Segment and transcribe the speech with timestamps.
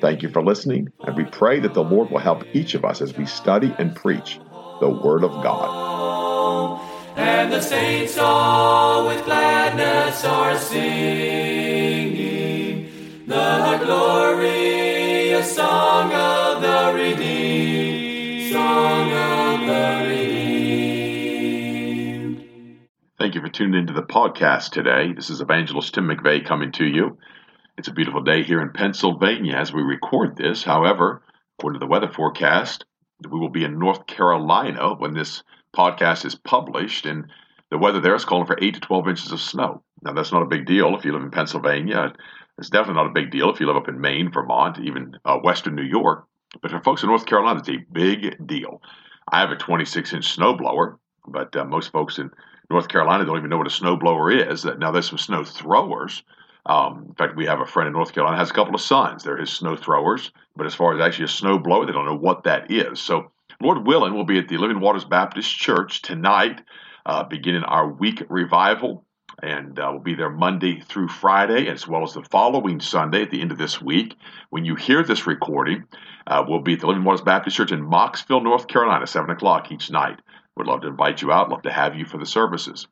[0.00, 3.00] Thank you for listening, and we pray that the Lord will help each of us
[3.02, 4.38] as we study and preach
[4.80, 6.80] the Word of God.
[7.16, 12.18] And the saints all with gladness are singing
[13.26, 20.38] the glorious song of the redeemed, song of the redeemed.
[23.18, 25.12] Thank you for tuning into the podcast today.
[25.12, 27.18] This is Evangelist Tim McVeigh coming to you.
[27.78, 30.64] It's a beautiful day here in Pennsylvania as we record this.
[30.64, 31.22] However,
[31.56, 32.84] according to the weather forecast,
[33.30, 37.30] we will be in North Carolina when this podcast is published, and
[37.70, 39.84] the weather there is calling for 8 to 12 inches of snow.
[40.02, 42.14] Now, that's not a big deal if you live in Pennsylvania.
[42.58, 45.38] It's definitely not a big deal if you live up in Maine, Vermont, even uh,
[45.38, 46.26] western New York.
[46.60, 48.82] But for folks in North Carolina, it's a big deal.
[49.30, 50.96] I have a 26 inch snowblower,
[51.28, 52.32] but uh, most folks in
[52.70, 54.64] North Carolina don't even know what a snowblower is.
[54.64, 56.24] Now, there's some snow throwers
[56.66, 59.24] um, in fact, we have a friend in North Carolina has a couple of sons.
[59.24, 62.16] They're his snow throwers, but as far as actually a snow blower, they don't know
[62.16, 63.00] what that is.
[63.00, 66.60] So, Lord willing, we'll be at the Living Waters Baptist Church tonight,
[67.06, 69.04] uh, beginning our week revival,
[69.42, 73.30] and uh, we'll be there Monday through Friday, as well as the following Sunday at
[73.30, 74.14] the end of this week.
[74.50, 75.84] When you hear this recording,
[76.26, 79.72] uh, we'll be at the Living Waters Baptist Church in Mocksville, North Carolina, seven o'clock
[79.72, 80.20] each night.
[80.56, 81.50] Would love to invite you out.
[81.50, 82.88] Love to have you for the services.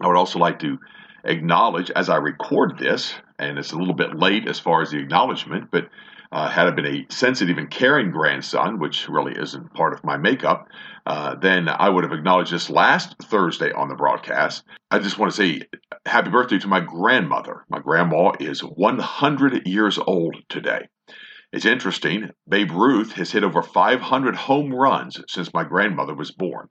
[0.00, 0.78] I would also like to
[1.24, 4.98] acknowledge as I record this, and it's a little bit late as far as the
[4.98, 5.88] acknowledgement, but
[6.32, 10.16] uh, had I been a sensitive and caring grandson, which really isn't part of my
[10.16, 10.66] makeup,
[11.06, 14.64] uh, then I would have acknowledged this last Thursday on the broadcast.
[14.90, 15.62] I just want to say
[16.06, 17.64] happy birthday to my grandmother.
[17.68, 20.88] My grandma is 100 years old today.
[21.52, 26.68] It's interesting, Babe Ruth has hit over 500 home runs since my grandmother was born.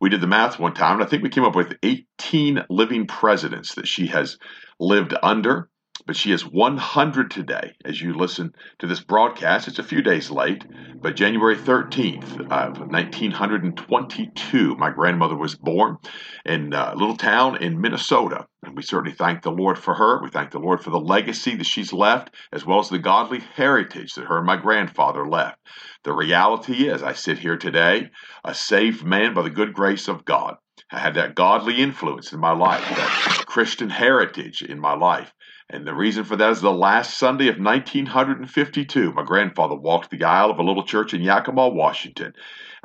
[0.00, 3.06] We did the math one time, and I think we came up with 18 living
[3.06, 4.38] presidents that she has
[4.78, 5.70] lived under.
[6.06, 7.72] But she is 100 today.
[7.84, 10.64] As you listen to this broadcast, it's a few days late,
[11.02, 15.98] but January 13th of 1922, my grandmother was born
[16.44, 18.46] in a little town in Minnesota.
[18.62, 20.22] And we certainly thank the Lord for her.
[20.22, 23.40] We thank the Lord for the legacy that she's left, as well as the godly
[23.40, 25.58] heritage that her and my grandfather left.
[26.04, 28.10] The reality is, I sit here today,
[28.44, 30.56] a saved man by the good grace of God.
[30.92, 35.32] I had that godly influence in my life, that Christian heritage in my life.
[35.68, 40.22] And the reason for that is the last Sunday of 1952, my grandfather walked the
[40.22, 42.34] aisle of a little church in Yakima, Washington.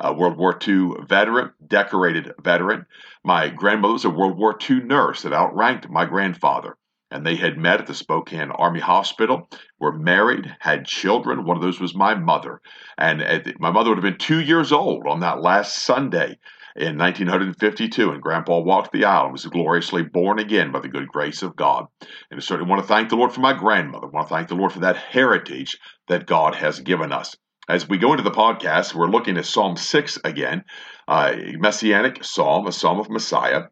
[0.00, 2.86] A World War II veteran, decorated veteran.
[3.22, 6.76] My grandmother was a World War II nurse that outranked my grandfather.
[7.12, 11.44] And they had met at the Spokane Army Hospital, were married, had children.
[11.44, 12.60] One of those was my mother.
[12.98, 16.38] And my mother would have been two years old on that last Sunday
[16.76, 21.08] in 1952, and Grandpa walked the aisle and was gloriously born again by the good
[21.08, 21.86] grace of God.
[22.30, 24.06] And I certainly want to thank the Lord for my grandmother.
[24.06, 25.78] I want to thank the Lord for that heritage
[26.08, 27.36] that God has given us.
[27.68, 30.64] As we go into the podcast, we're looking at Psalm 6 again,
[31.08, 33.64] a messianic psalm, a psalm of Messiah.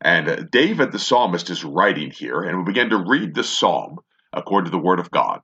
[0.00, 3.98] And David, the psalmist, is writing here, and we begin to read the psalm
[4.32, 5.40] according to the Word of God.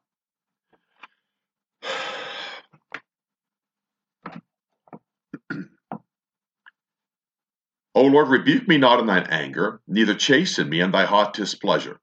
[7.97, 12.01] O Lord, rebuke me not in thine anger, neither chasten me in thy hot displeasure.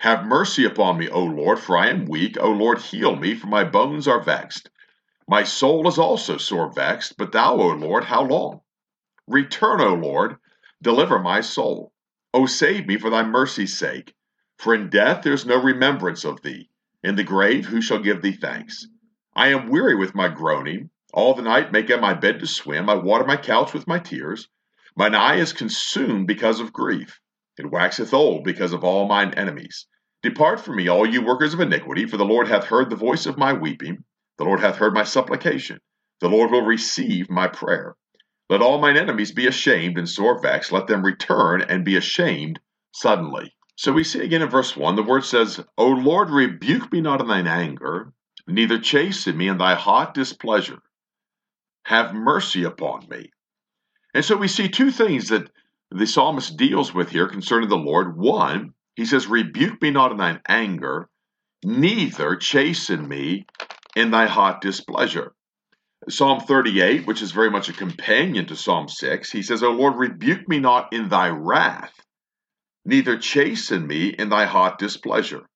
[0.00, 2.36] Have mercy upon me, O Lord, for I am weak.
[2.38, 4.68] O Lord, heal me, for my bones are vexed.
[5.26, 8.60] My soul is also sore vexed, but thou, O Lord, how long?
[9.26, 10.36] Return, O Lord,
[10.82, 11.94] deliver my soul.
[12.34, 14.14] O save me for thy mercy's sake.
[14.58, 16.68] For in death there is no remembrance of thee.
[17.02, 18.86] In the grave who shall give thee thanks?
[19.34, 20.90] I am weary with my groaning.
[21.14, 22.90] All the night make I my bed to swim.
[22.90, 24.48] I water my couch with my tears.
[24.96, 27.20] Mine eye is consumed because of grief.
[27.58, 29.86] It waxeth old because of all mine enemies.
[30.22, 33.26] Depart from me, all you workers of iniquity, for the Lord hath heard the voice
[33.26, 34.04] of my weeping.
[34.38, 35.80] The Lord hath heard my supplication.
[36.20, 37.96] The Lord will receive my prayer.
[38.48, 40.70] Let all mine enemies be ashamed and sore vexed.
[40.70, 42.60] Let them return and be ashamed
[42.92, 43.52] suddenly.
[43.76, 47.20] So we see again in verse 1, the word says, O Lord, rebuke me not
[47.20, 48.12] in thine anger,
[48.46, 50.80] neither chasten me in thy hot displeasure.
[51.84, 53.30] Have mercy upon me,
[54.14, 55.50] and so we see two things that
[55.90, 58.16] the psalmist deals with here concerning the Lord.
[58.16, 61.08] One, he says, Rebuke me not in thine anger,
[61.64, 63.46] neither chasten me
[63.96, 65.34] in thy hot displeasure.
[66.08, 69.96] Psalm 38, which is very much a companion to Psalm 6, he says, O Lord,
[69.96, 71.94] rebuke me not in thy wrath,
[72.84, 75.48] neither chasten me in thy hot displeasure.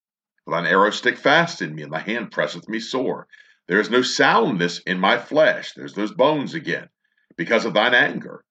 [0.47, 3.27] Thine arrow stick fast in me, and thy hand presseth me sore.
[3.67, 5.73] There is no soundness in my flesh.
[5.73, 6.89] There's those bones again,
[7.37, 8.43] because of thine anger.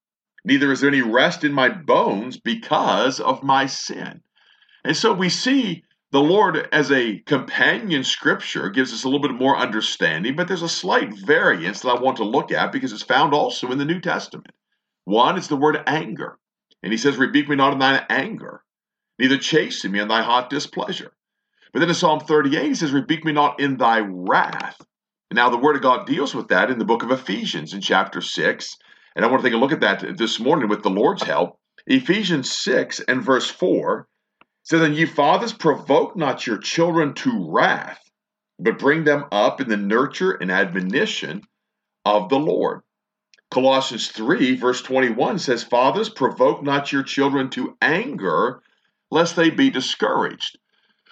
[0.44, 4.22] Neither is there any rest in my bones because of my sin.
[4.84, 9.38] And so we see the Lord as a companion scripture gives us a little bit
[9.38, 13.02] more understanding, but there's a slight variance that I want to look at because it's
[13.02, 14.54] found also in the New Testament.
[15.04, 16.38] One is the word anger.
[16.82, 18.62] And he says, Rebuke me not in thine anger,
[19.18, 21.12] neither chasten me in thy hot displeasure.
[21.72, 24.80] But then in Psalm 38, he says, Rebuke me not in thy wrath.
[25.30, 27.80] And now the Word of God deals with that in the book of Ephesians in
[27.80, 28.76] chapter 6.
[29.18, 31.58] And I want to take a look at that this morning with the Lord's help.
[31.88, 34.06] Ephesians 6 and verse 4
[34.62, 38.00] says, And ye fathers, provoke not your children to wrath,
[38.60, 41.42] but bring them up in the nurture and admonition
[42.04, 42.82] of the Lord.
[43.50, 48.62] Colossians 3, verse 21 says, Fathers, provoke not your children to anger,
[49.10, 50.60] lest they be discouraged.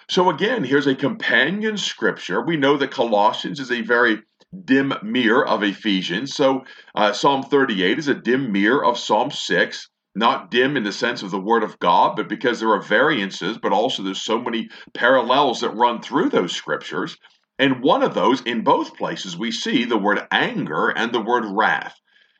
[0.09, 2.39] So again, here's a companion scripture.
[2.41, 4.21] We know that Colossians is a very
[4.65, 6.35] dim mirror of Ephesians.
[6.35, 6.65] So
[6.95, 9.89] uh, Psalm 38 is a dim mirror of Psalm 6.
[10.15, 13.59] Not dim in the sense of the Word of God, but because there are variances,
[13.59, 17.17] but also there's so many parallels that run through those scriptures.
[17.59, 21.45] And one of those, in both places, we see the word anger and the word
[21.47, 21.99] wrath.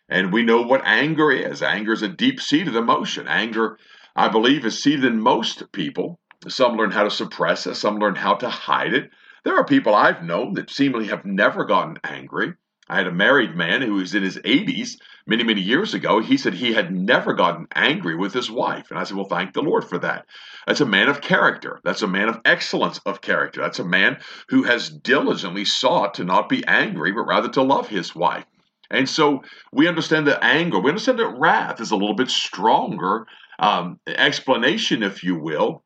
[0.10, 1.62] And we know what anger is.
[1.62, 3.28] Anger is a deep seated emotion.
[3.28, 3.78] Anger,
[4.16, 6.20] I believe, is seated in most people.
[6.48, 9.10] Some learn how to suppress it, some learn how to hide it.
[9.48, 12.56] There are people I've known that seemingly have never gotten angry.
[12.90, 16.20] I had a married man who was in his 80s many, many years ago.
[16.20, 18.88] He said he had never gotten angry with his wife.
[18.90, 20.26] And I said, Well, thank the Lord for that.
[20.66, 21.80] That's a man of character.
[21.86, 23.62] That's a man of excellence of character.
[23.62, 24.18] That's a man
[24.50, 28.44] who has diligently sought to not be angry, but rather to love his wife.
[28.92, 33.26] And so we understand that anger, we understand that wrath is a little bit stronger
[33.60, 35.86] um, explanation, if you will,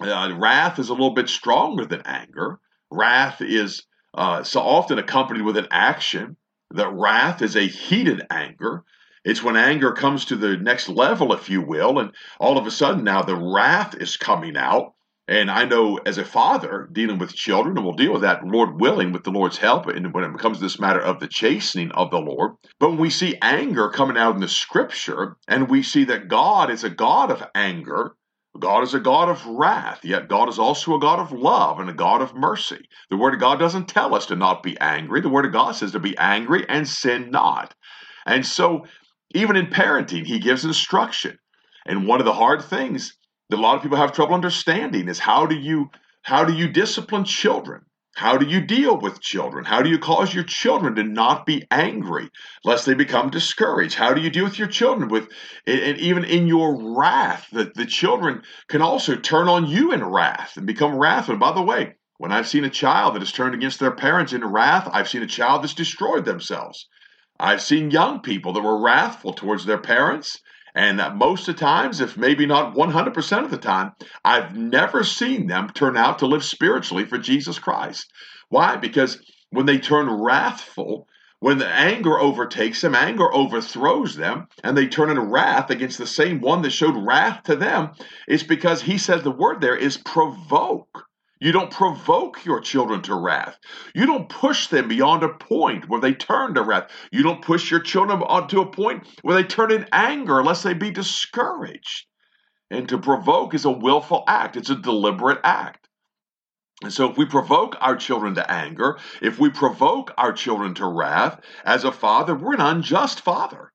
[0.00, 2.60] uh, wrath is a little bit stronger than anger.
[2.92, 3.82] Wrath is
[4.14, 6.36] uh, so often accompanied with an action.
[6.70, 8.84] That wrath is a heated anger.
[9.24, 12.70] It's when anger comes to the next level, if you will, and all of a
[12.70, 14.94] sudden now the wrath is coming out.
[15.28, 18.80] And I know as a father dealing with children, and we'll deal with that, Lord
[18.80, 21.92] willing, with the Lord's help, and when it comes to this matter of the chastening
[21.92, 22.56] of the Lord.
[22.80, 26.70] But when we see anger coming out in the scripture, and we see that God
[26.70, 28.16] is a God of anger,
[28.58, 31.88] God is a God of wrath, yet God is also a God of love and
[31.88, 32.86] a God of mercy.
[33.08, 35.20] The Word of God doesn't tell us to not be angry.
[35.20, 37.74] The Word of God says to be angry and sin not.
[38.26, 38.86] And so,
[39.34, 41.38] even in parenting, He gives instruction.
[41.86, 43.16] And one of the hard things
[43.48, 45.90] that a lot of people have trouble understanding is how do you
[46.22, 47.84] how do you discipline children?
[48.14, 49.64] How do you deal with children?
[49.64, 52.30] How do you cause your children to not be angry
[52.62, 53.94] lest they become discouraged?
[53.94, 55.28] How do you deal with your children with
[55.66, 60.58] and even in your wrath that the children can also turn on you in wrath
[60.58, 61.36] and become wrathful.
[61.36, 64.44] By the way, when I've seen a child that has turned against their parents in
[64.44, 66.86] wrath, I've seen a child that's destroyed themselves.
[67.40, 70.38] I've seen young people that were wrathful towards their parents
[70.74, 73.92] and most of the times, if maybe not 100% of the time,
[74.24, 78.10] I've never seen them turn out to live spiritually for Jesus Christ.
[78.48, 78.76] Why?
[78.76, 79.20] Because
[79.50, 81.06] when they turn wrathful,
[81.40, 86.06] when the anger overtakes them, anger overthrows them, and they turn in wrath against the
[86.06, 87.90] same one that showed wrath to them,
[88.28, 91.06] it's because he says the word there is provoke.
[91.42, 93.58] You don't provoke your children to wrath.
[93.96, 96.88] You don't push them beyond a point where they turn to wrath.
[97.10, 100.72] You don't push your children to a point where they turn in anger lest they
[100.72, 102.06] be discouraged.
[102.70, 105.88] And to provoke is a willful act, it's a deliberate act.
[106.80, 110.86] And so, if we provoke our children to anger, if we provoke our children to
[110.86, 113.71] wrath, as a father, we're an unjust father.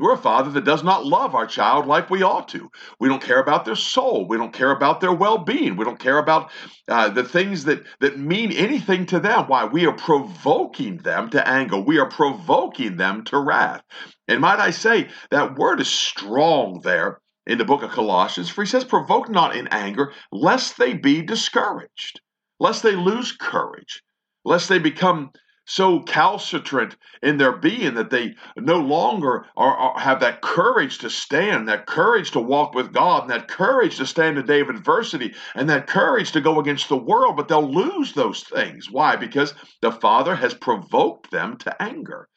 [0.00, 2.70] We're a father that does not love our child like we ought to.
[2.98, 4.26] We don't care about their soul.
[4.26, 5.76] We don't care about their well being.
[5.76, 6.50] We don't care about
[6.88, 9.46] uh, the things that, that mean anything to them.
[9.46, 9.66] Why?
[9.66, 11.78] We are provoking them to anger.
[11.78, 13.82] We are provoking them to wrath.
[14.26, 18.62] And might I say, that word is strong there in the book of Colossians, for
[18.62, 22.20] he says, Provoke not in anger, lest they be discouraged,
[22.58, 24.02] lest they lose courage,
[24.46, 25.32] lest they become
[25.70, 31.08] so calcitrant in their being that they no longer are, are, have that courage to
[31.08, 34.68] stand, that courage to walk with God, and that courage to stand in day of
[34.68, 38.90] adversity, and that courage to go against the world, but they'll lose those things.
[38.90, 39.14] Why?
[39.14, 42.28] Because the Father has provoked them to anger.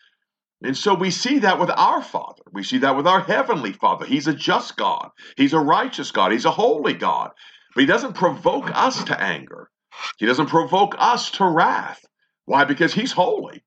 [0.62, 2.44] And so we see that with our Father.
[2.52, 4.06] We see that with our Heavenly Father.
[4.06, 7.32] He's a just God, He's a righteous God, He's a holy God.
[7.74, 9.72] But He doesn't provoke us to anger,
[10.20, 12.06] He doesn't provoke us to wrath.
[12.46, 12.66] Why?
[12.66, 13.64] Because he's holy.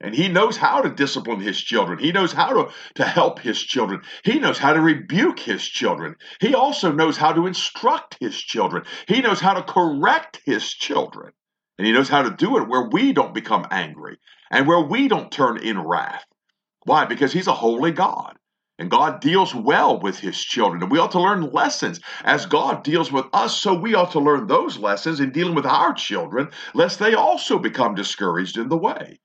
[0.00, 1.98] And he knows how to discipline his children.
[1.98, 4.02] He knows how to, to help his children.
[4.22, 6.14] He knows how to rebuke his children.
[6.40, 8.84] He also knows how to instruct his children.
[9.08, 11.32] He knows how to correct his children.
[11.78, 14.18] And he knows how to do it where we don't become angry
[14.50, 16.24] and where we don't turn in wrath.
[16.84, 17.04] Why?
[17.04, 18.36] Because he's a holy God.
[18.78, 20.82] And God deals well with his children.
[20.82, 22.00] And we ought to learn lessons.
[22.22, 25.66] As God deals with us, so we ought to learn those lessons in dealing with
[25.66, 29.18] our children, lest they also become discouraged in the way.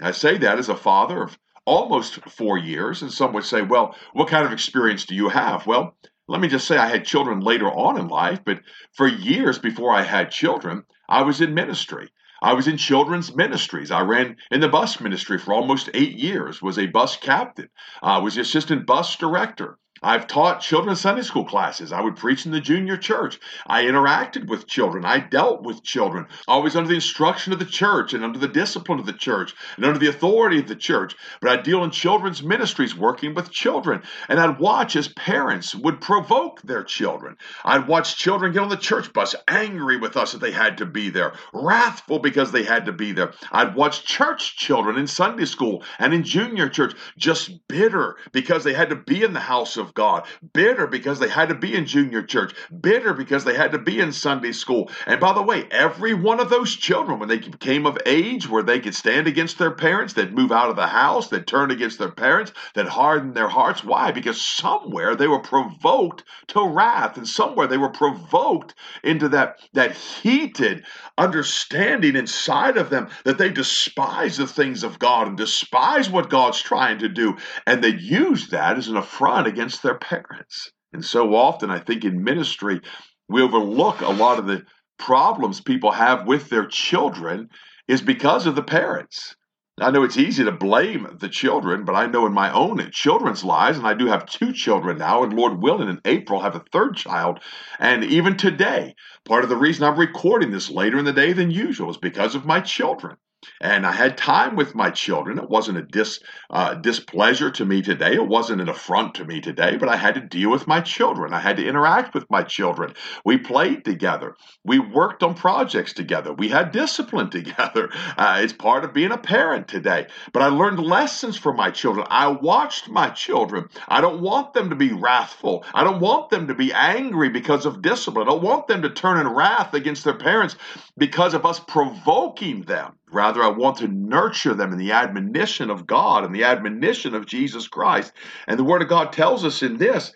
[0.00, 3.94] I say that as a father of almost four years, and some would say, well,
[4.12, 5.66] what kind of experience do you have?
[5.66, 5.96] Well,
[6.26, 8.60] let me just say I had children later on in life, but
[8.92, 12.08] for years before I had children, I was in ministry.
[12.44, 13.90] I was in children's ministries.
[13.90, 17.70] I ran in the bus ministry for almost eight years, was a bus captain,
[18.02, 19.78] I was the assistant bus director.
[20.04, 21.90] I've taught children's Sunday school classes.
[21.90, 23.40] I would preach in the junior church.
[23.66, 25.06] I interacted with children.
[25.06, 28.98] I dealt with children, always under the instruction of the church and under the discipline
[28.98, 31.16] of the church and under the authority of the church.
[31.40, 34.02] But I deal in children's ministries working with children.
[34.28, 37.38] And I'd watch as parents would provoke their children.
[37.64, 40.86] I'd watch children get on the church bus angry with us that they had to
[40.86, 43.32] be there, wrathful because they had to be there.
[43.50, 48.74] I'd watch church children in Sunday school and in junior church just bitter because they
[48.74, 51.86] had to be in the house of God, bitter because they had to be in
[51.86, 54.90] junior church, bitter because they had to be in Sunday school.
[55.06, 58.62] And by the way, every one of those children, when they came of age where
[58.62, 61.98] they could stand against their parents, they'd move out of the house, they'd turn against
[61.98, 63.84] their parents, they'd harden their hearts.
[63.84, 64.10] Why?
[64.12, 69.92] Because somewhere they were provoked to wrath, and somewhere they were provoked into that, that
[69.92, 70.84] heated
[71.16, 76.60] understanding inside of them that they despise the things of God and despise what God's
[76.60, 77.36] trying to do.
[77.66, 80.72] And they use that as an affront against their parents.
[80.92, 82.80] And so often, I think in ministry,
[83.28, 84.64] we overlook a lot of the
[84.98, 87.48] problems people have with their children
[87.88, 89.34] is because of the parents.
[89.80, 93.42] I know it's easy to blame the children, but I know in my own children's
[93.42, 96.62] lives, and I do have two children now, and Lord willing, in April, have a
[96.70, 97.40] third child.
[97.80, 101.50] And even today, part of the reason I'm recording this later in the day than
[101.50, 103.16] usual is because of my children
[103.60, 105.38] and I had time with my children.
[105.38, 106.20] It wasn't a dis,
[106.50, 108.14] uh, displeasure to me today.
[108.14, 111.32] It wasn't an affront to me today, but I had to deal with my children.
[111.32, 112.94] I had to interact with my children.
[113.24, 114.36] We played together.
[114.64, 116.32] We worked on projects together.
[116.32, 117.90] We had discipline together.
[118.16, 120.06] Uh, it's part of being a parent today.
[120.32, 122.06] But I learned lessons from my children.
[122.10, 123.68] I watched my children.
[123.88, 125.64] I don't want them to be wrathful.
[125.74, 128.26] I don't want them to be angry because of discipline.
[128.26, 130.56] I don't want them to turn in wrath against their parents
[130.96, 132.94] because of us provoking them.
[133.14, 137.26] Rather, I want to nurture them in the admonition of God and the admonition of
[137.26, 138.12] Jesus Christ.
[138.48, 140.12] And the Word of God tells us in this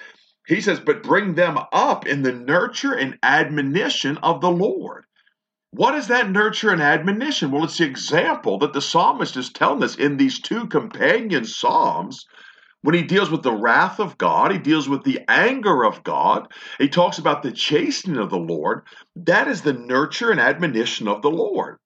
[0.47, 5.05] He says, but bring them up in the nurture and admonition of the Lord.
[5.71, 7.51] What is that nurture and admonition?
[7.51, 12.27] Well, it's the example that the psalmist is telling us in these two companion psalms.
[12.83, 16.49] When he deals with the wrath of God, he deals with the anger of God.
[16.79, 18.87] He talks about the chastening of the Lord.
[19.17, 21.77] That is the nurture and admonition of the Lord.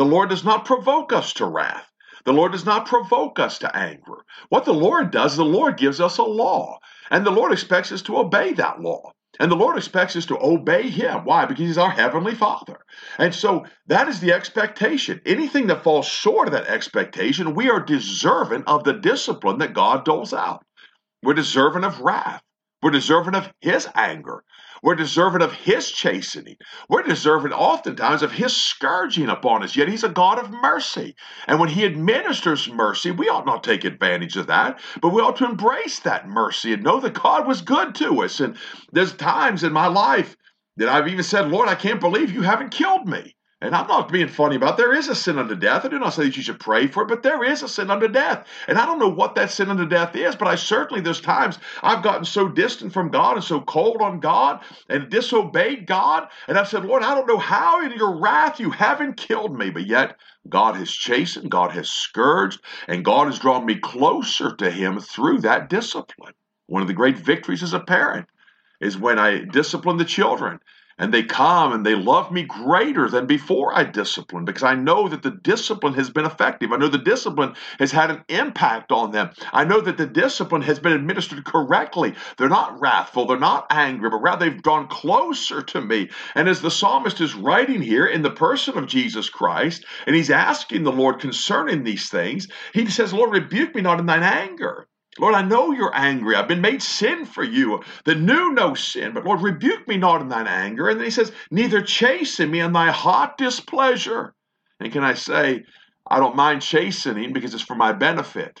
[0.00, 1.92] The Lord does not provoke us to wrath.
[2.24, 4.24] The Lord does not provoke us to anger.
[4.48, 6.78] What the Lord does, the Lord gives us a law,
[7.10, 9.12] and the Lord expects us to obey that law.
[9.38, 11.26] And the Lord expects us to obey Him.
[11.26, 11.44] Why?
[11.44, 12.78] Because He's our Heavenly Father.
[13.18, 15.20] And so that is the expectation.
[15.26, 20.06] Anything that falls short of that expectation, we are deserving of the discipline that God
[20.06, 20.64] doles out.
[21.22, 22.40] We're deserving of wrath.
[22.82, 24.44] We're deserving of His anger.
[24.82, 26.56] We're deserving of His chastening.
[26.88, 29.76] We're deserving oftentimes of His scourging upon us.
[29.76, 31.14] Yet He's a God of mercy.
[31.46, 35.36] And when He administers mercy, we ought not take advantage of that, but we ought
[35.36, 38.40] to embrace that mercy and know that God was good to us.
[38.40, 38.56] And
[38.92, 40.36] there's times in my life
[40.76, 43.36] that I've even said, Lord, I can't believe you haven't killed me.
[43.62, 44.76] And I'm not being funny about it.
[44.78, 45.84] there is a sin unto death.
[45.84, 47.90] I do not say that you should pray for it, but there is a sin
[47.90, 48.46] unto death.
[48.66, 51.58] And I don't know what that sin unto death is, but I certainly there's times
[51.82, 56.28] I've gotten so distant from God and so cold on God and disobeyed God.
[56.48, 59.68] And I've said, Lord, I don't know how in your wrath you haven't killed me,
[59.68, 60.16] but yet
[60.48, 65.40] God has chastened, God has scourged, and God has drawn me closer to Him through
[65.40, 66.32] that discipline.
[66.66, 68.26] One of the great victories as a parent
[68.80, 70.60] is when I discipline the children
[71.00, 75.08] and they come and they love me greater than before I discipline because I know
[75.08, 76.72] that the discipline has been effective.
[76.72, 79.30] I know the discipline has had an impact on them.
[79.52, 82.14] I know that the discipline has been administered correctly.
[82.36, 86.10] They're not wrathful, they're not angry, but rather they've drawn closer to me.
[86.34, 90.30] And as the psalmist is writing here in the person of Jesus Christ, and he's
[90.30, 94.86] asking the Lord concerning these things, he says, Lord, rebuke me not in thine anger.
[95.20, 96.34] Lord, I know you're angry.
[96.34, 99.12] I've been made sin for you that knew no sin.
[99.12, 100.88] But Lord, rebuke me not in thine anger.
[100.88, 104.34] And then he says, Neither chasten me in thy hot displeasure.
[104.80, 105.64] And can I say,
[106.08, 108.60] I don't mind chastening because it's for my benefit.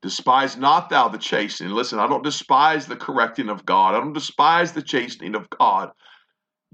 [0.00, 1.72] Despise not thou the chastening.
[1.72, 3.94] Listen, I don't despise the correcting of God.
[3.94, 5.90] I don't despise the chastening of God.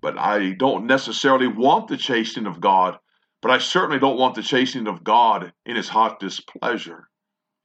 [0.03, 2.99] But I don't necessarily want the chastening of God.
[3.41, 7.09] But I certainly don't want the chastening of God in his hot displeasure.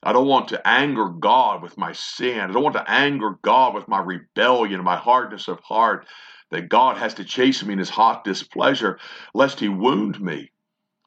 [0.01, 2.39] I don't want to anger God with my sin.
[2.39, 6.07] I don't want to anger God with my rebellion my hardness of heart
[6.51, 8.99] that God has to chase me in his hot displeasure,
[9.33, 10.51] lest he wound me,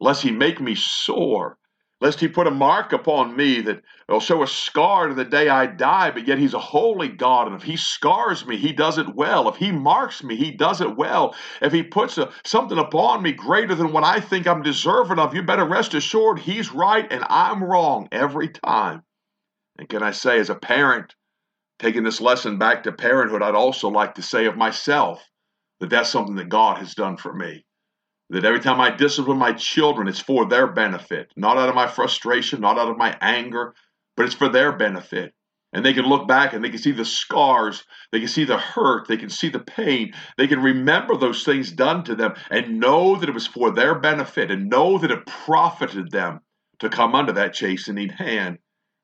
[0.01, 1.59] lest he make me sore,
[2.03, 5.25] lest he put a mark upon me that oh, will show a scar to the
[5.25, 7.47] day I die, but yet he's a holy God.
[7.47, 9.49] And if he scars me, he does it well.
[9.49, 11.37] If he marks me, he does it well.
[11.61, 15.33] If he puts a, something upon me greater than what I think I'm deserving of,
[15.33, 19.05] you better rest assured he's right and I'm wrong every time.
[19.79, 21.15] And can I say, as a parent,
[21.79, 25.23] taking this lesson back to parenthood, I'd also like to say of myself
[25.79, 27.65] that that's something that God has done for me.
[28.33, 31.87] That every time I discipline my children, it's for their benefit, not out of my
[31.87, 33.75] frustration, not out of my anger,
[34.17, 35.35] but it's for their benefit.
[35.75, 38.57] And they can look back and they can see the scars, they can see the
[38.57, 42.81] hurt, they can see the pain, they can remember those things done to them and
[42.81, 46.41] know that it was for their benefit and know that it profited them
[46.79, 48.59] to come under that chastening hand.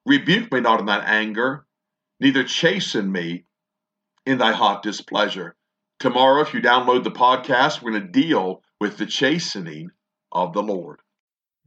[0.07, 1.67] Rebuke me not in that anger,
[2.19, 3.45] neither chasten me
[4.25, 5.55] in thy hot displeasure.
[6.01, 9.91] Tomorrow, if you download the podcast, we're going to deal with the chastening
[10.31, 11.01] of the Lord.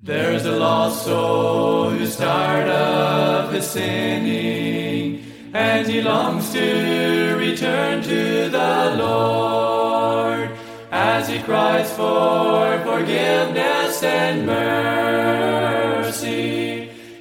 [0.01, 8.47] There's a lost soul who's tired of his sinning, and he longs to return to
[8.49, 10.49] the Lord
[10.91, 16.01] as he cries for forgiveness and mercy.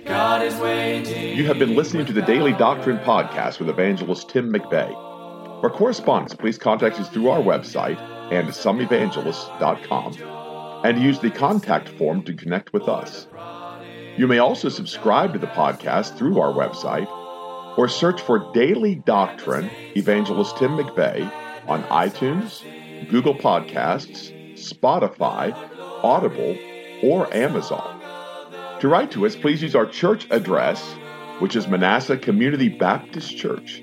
[0.04, 1.36] God is waiting.
[1.36, 5.09] You have been listening to the Daily Doctrine Podcast with evangelist Tim McVeigh.
[5.60, 7.98] For correspondence, please contact us through our website
[8.30, 13.26] andsomeevangelists.com and use the contact form to connect with us.
[14.16, 17.06] You may also subscribe to the podcast through our website
[17.76, 21.30] or search for Daily Doctrine Evangelist Tim McVeigh
[21.68, 22.62] on iTunes,
[23.10, 25.52] Google Podcasts, Spotify,
[26.02, 26.56] Audible,
[27.02, 28.00] or Amazon.
[28.80, 30.94] To write to us, please use our church address,
[31.38, 33.82] which is Manasseh Community Baptist Church,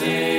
[0.00, 0.33] Home,